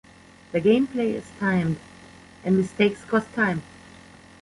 [0.51, 1.77] The gameplay is timed,
[2.43, 3.61] and mistakes cost time.